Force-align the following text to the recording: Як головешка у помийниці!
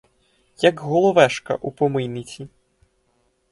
Як 0.61 0.79
головешка 0.79 1.55
у 1.61 1.71
помийниці! 1.71 2.47